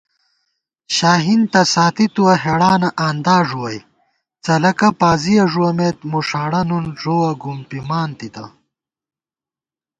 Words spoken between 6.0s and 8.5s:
مُݭاڑہ نُن ݫُووَہ گُمپِمان تِتہ